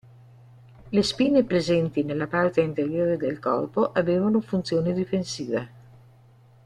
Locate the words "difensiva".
4.93-5.67